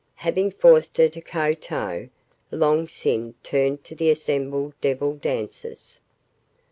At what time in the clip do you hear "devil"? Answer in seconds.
4.81-5.13